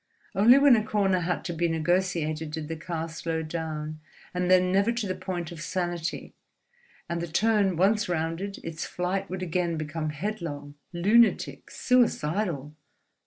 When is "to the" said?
4.91-5.13